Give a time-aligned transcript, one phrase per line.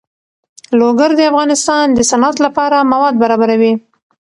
[0.79, 3.73] لوگر د افغانستان د صنعت لپاره مواد برابروي.